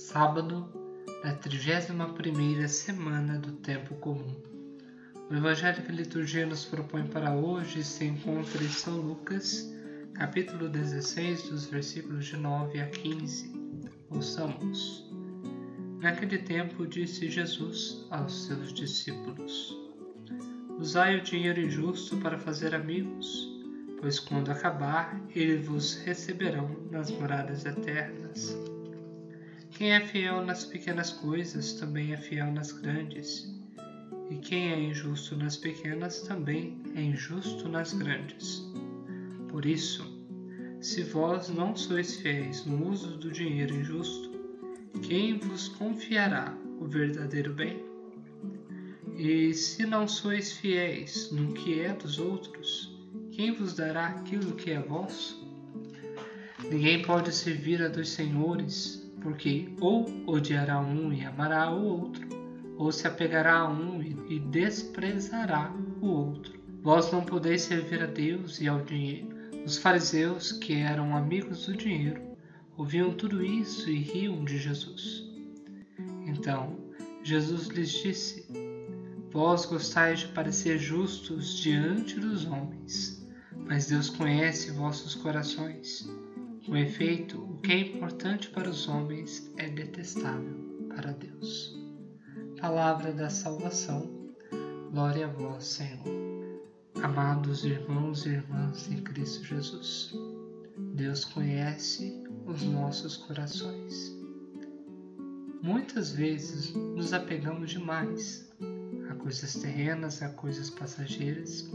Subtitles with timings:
[0.00, 0.66] sábado
[1.22, 4.34] da 31ª semana do tempo comum.
[5.30, 9.72] O evangelho que a liturgia nos propõe para hoje se encontra em São Lucas,
[10.14, 13.52] capítulo 16, dos versículos de 9 a 15.
[14.08, 15.08] Ouçamos.
[16.00, 19.76] Naquele tempo disse Jesus aos seus discípulos:
[20.78, 23.48] Usai o dinheiro injusto para fazer amigos,
[24.00, 28.69] pois quando acabar, eles vos receberão nas moradas eternas.
[29.80, 33.50] Quem é fiel nas pequenas coisas também é fiel nas grandes,
[34.28, 38.62] e quem é injusto nas pequenas também é injusto nas grandes.
[39.48, 40.04] Por isso,
[40.82, 44.30] se vós não sois fiéis no uso do dinheiro injusto,
[45.00, 47.82] quem vos confiará o verdadeiro bem?
[49.16, 52.94] E se não sois fiéis no que é dos outros,
[53.32, 55.42] quem vos dará aquilo que é vosso?
[56.70, 62.26] Ninguém pode servir a dois senhores, porque ou odiará um e amará o outro,
[62.76, 66.58] ou se apegará a um e desprezará o outro.
[66.82, 69.28] Vós não podeis servir a Deus e ao dinheiro.
[69.66, 72.22] Os fariseus, que eram amigos do dinheiro,
[72.76, 75.28] ouviam tudo isso e riam de Jesus.
[76.26, 76.78] Então,
[77.22, 78.46] Jesus lhes disse:
[79.30, 86.08] Vós gostais de parecer justos diante dos homens, mas Deus conhece vossos corações.
[86.70, 90.54] Com efeito, o que é importante para os homens é detestável
[90.94, 91.76] para Deus.
[92.60, 94.08] Palavra da salvação,
[94.92, 96.04] glória a vós, Senhor.
[97.02, 100.14] Amados irmãos e irmãs em Cristo Jesus,
[100.94, 104.16] Deus conhece os nossos corações.
[105.60, 108.48] Muitas vezes nos apegamos demais
[109.18, 111.68] coisas terrenas, a coisas passageiras.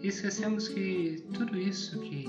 [0.00, 2.24] E esquecemos que tudo isso que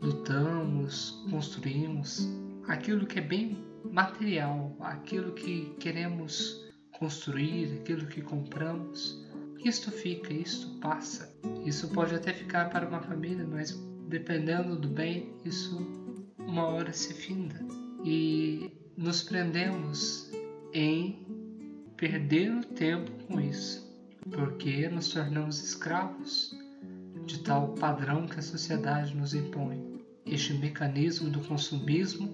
[0.00, 2.28] lutamos, construímos,
[2.66, 9.24] aquilo que é bem material, aquilo que queremos construir, aquilo que compramos,
[9.64, 11.34] isto fica, isto passa.
[11.64, 13.72] Isso pode até ficar para uma família, mas
[14.08, 15.76] dependendo do bem, isso
[16.38, 17.60] uma hora se finda.
[18.04, 20.30] E nos prendemos
[20.72, 21.26] em
[21.96, 23.86] perder o tempo com isso
[24.30, 26.55] porque nos tornamos escravos
[27.26, 30.00] de tal padrão que a sociedade nos impõe.
[30.24, 32.28] Este mecanismo do consumismo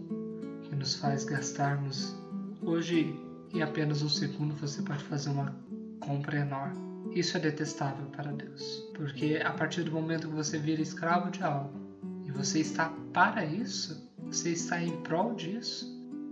[0.62, 2.14] que nos faz gastarmos
[2.62, 3.19] hoje
[3.52, 5.54] em apenas um segundo você pode fazer uma
[6.00, 6.92] compra enorme.
[7.14, 8.62] Isso é detestável para Deus,
[8.94, 11.72] porque a partir do momento que você vira escravo de algo
[12.25, 15.91] e você está para isso, você está em prol disso,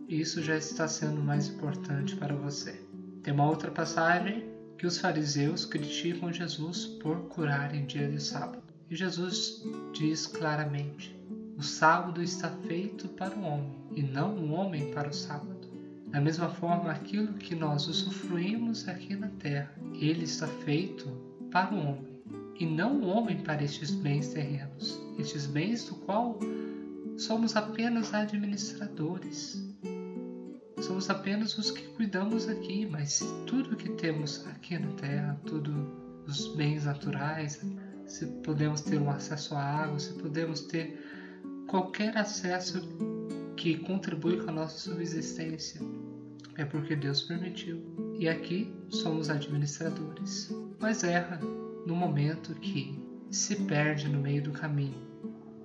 [0.08, 2.80] isso já está sendo mais importante para você.
[3.22, 4.49] Tem uma outra passagem
[4.80, 8.62] que os fariseus criticam Jesus por curar em dia de sábado.
[8.88, 11.14] E Jesus diz claramente:
[11.58, 15.68] o sábado está feito para o homem e não o homem para o sábado.
[16.06, 21.06] Da mesma forma, aquilo que nós usufruímos aqui na terra, ele está feito
[21.50, 22.22] para o homem
[22.58, 26.38] e não o homem para estes bens terrenos, estes bens do qual
[27.18, 29.69] somos apenas administradores
[30.82, 35.72] somos apenas os que cuidamos aqui, mas tudo que temos aqui na Terra, tudo
[36.26, 37.60] os bens naturais,
[38.06, 40.98] se podemos ter um acesso à água, se podemos ter
[41.66, 42.80] qualquer acesso
[43.56, 45.80] que contribui com a nossa subsistência,
[46.56, 47.82] é porque Deus permitiu.
[48.18, 51.38] E aqui somos administradores, mas erra
[51.86, 52.98] no momento que
[53.30, 55.09] se perde no meio do caminho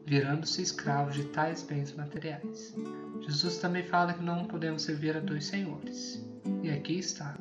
[0.05, 2.75] virando-se escravos de tais bens materiais.
[3.21, 6.23] Jesus também fala que não podemos servir a dois senhores.
[6.63, 7.35] E aqui está: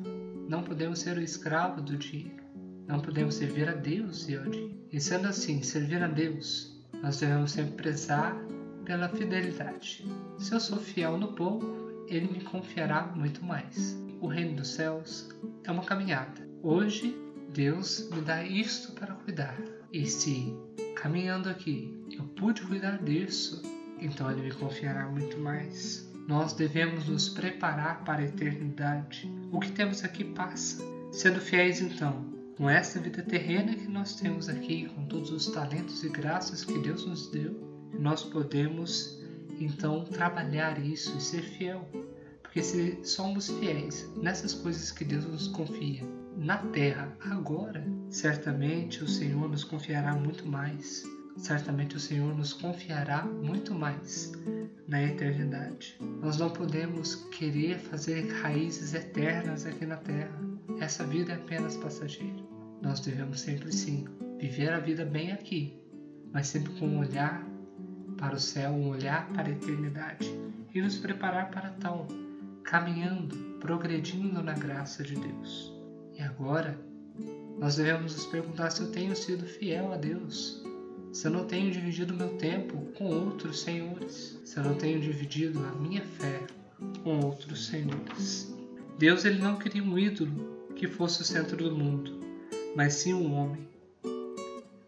[0.49, 2.43] não podemos ser o escravo do dinheiro.
[2.87, 4.75] Não podemos servir a Deus e ao dinheiro.
[4.91, 8.35] E sendo assim, servir a Deus, nós devemos sempre prezar
[8.85, 10.05] pela fidelidade.
[10.37, 11.65] Se eu sou fiel no pouco,
[12.07, 13.97] Ele me confiará muito mais.
[14.21, 15.29] O reino dos céus
[15.63, 16.47] é uma caminhada.
[16.61, 17.17] Hoje,
[17.53, 19.57] Deus me dá isto para cuidar.
[19.91, 20.53] E se
[20.95, 23.61] caminhando aqui eu pude cuidar disso,
[23.99, 26.09] então Ele me confiará muito mais.
[26.27, 29.31] Nós devemos nos preparar para a eternidade.
[29.51, 30.83] O que temos aqui passa.
[31.11, 32.25] Sendo fiéis, então,
[32.57, 36.77] com esta vida terrena que nós temos aqui, com todos os talentos e graças que
[36.79, 37.53] Deus nos deu,
[37.99, 39.21] nós podemos
[39.59, 41.87] então trabalhar isso e ser fiel.
[42.41, 46.03] Porque se somos fiéis nessas coisas que Deus nos confia
[46.37, 51.03] na terra agora, certamente o Senhor nos confiará muito mais
[51.37, 54.31] certamente o Senhor nos confiará muito mais
[54.87, 55.97] na eternidade.
[56.21, 60.39] Nós não podemos querer fazer raízes eternas aqui na terra.
[60.79, 62.43] Essa vida é apenas passageira.
[62.81, 64.05] Nós devemos sempre sim
[64.39, 65.79] viver a vida bem aqui,
[66.31, 67.45] mas sempre com um olhar
[68.17, 70.29] para o céu, um olhar para a eternidade
[70.73, 72.07] e nos preparar para tal.
[72.63, 75.73] caminhando, progredindo na graça de Deus.
[76.17, 76.77] E agora,
[77.59, 80.63] nós devemos nos perguntar se eu tenho sido fiel a Deus,
[81.15, 85.65] se eu não tenho dividido meu tempo com outros senhores, se eu não tenho dividido
[85.65, 86.41] a minha fé
[87.03, 88.53] com outros senhores.
[88.99, 92.19] Deus ele não queria um ídolo que fosse o centro do mundo,
[92.75, 93.65] mas sim um homem.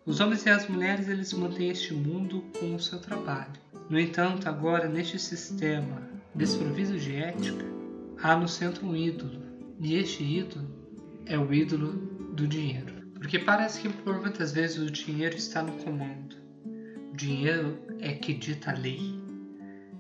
[0.05, 3.53] Os homens e as mulheres eles mantêm este mundo com o seu trabalho.
[3.89, 7.65] No entanto, agora neste sistema desprovido de ética,
[8.21, 9.41] há no centro um ídolo,
[9.79, 10.67] e este ídolo
[11.25, 11.93] é o ídolo
[12.33, 12.96] do dinheiro.
[13.17, 16.35] Porque parece que por muitas vezes o dinheiro está no comando.
[17.11, 19.19] O dinheiro é que dita a lei.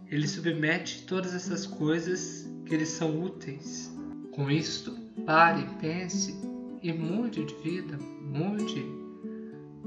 [0.09, 3.91] Ele submete todas essas coisas que lhes são úteis.
[4.31, 4.91] Com isto,
[5.25, 6.39] pare, pense
[6.83, 8.85] e mude de vida, mude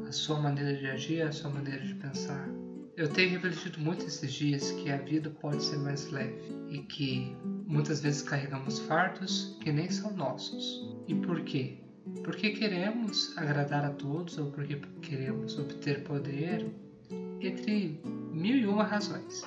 [0.06, 2.48] a sua maneira de agir, a sua maneira de pensar.
[2.96, 7.34] Eu tenho refletido muito esses dias que a vida pode ser mais leve e que
[7.66, 10.84] muitas vezes carregamos fardos que nem são nossos.
[11.06, 11.78] E por quê?
[12.24, 16.66] Porque queremos agradar a todos ou porque queremos obter poder,
[17.40, 18.00] entre
[18.32, 19.42] mil e uma razões.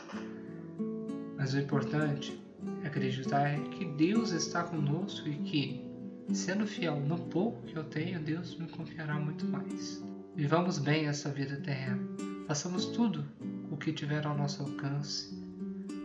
[1.38, 2.40] Mas o importante
[2.84, 5.82] é acreditar que Deus está conosco e que,
[6.34, 10.04] sendo fiel no pouco que eu tenho, Deus me confiará muito mais.
[10.36, 12.02] Vivamos bem essa vida terrena.
[12.48, 13.24] Façamos tudo
[13.72, 15.38] o que tiver ao nosso alcance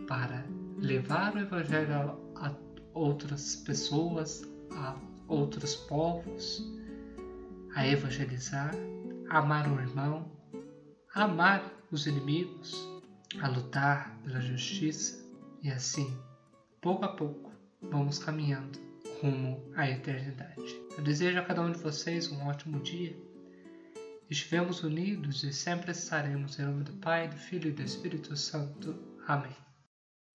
[0.07, 0.45] para
[0.77, 2.53] levar o Evangelho a
[2.93, 4.41] outras pessoas,
[4.73, 4.95] a
[5.27, 6.63] outros povos,
[7.75, 8.73] a evangelizar,
[9.29, 10.31] a amar o irmão,
[11.13, 12.87] a amar os inimigos,
[13.41, 15.23] a lutar pela justiça
[15.61, 16.17] e assim,
[16.81, 17.51] pouco a pouco,
[17.81, 18.79] vamos caminhando
[19.21, 20.81] rumo à eternidade.
[20.97, 23.15] Eu desejo a cada um de vocês um ótimo dia.
[24.29, 28.95] Estivemos unidos e sempre estaremos em nome do Pai, do Filho e do Espírito Santo.
[29.27, 29.68] Amém.